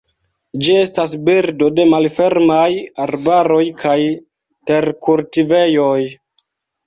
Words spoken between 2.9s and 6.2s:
arbaroj kaj terkultivejoj.